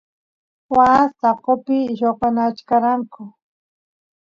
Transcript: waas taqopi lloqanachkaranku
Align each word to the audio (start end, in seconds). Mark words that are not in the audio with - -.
waas 0.75 1.09
taqopi 1.21 1.77
lloqanachkaranku 1.99 3.21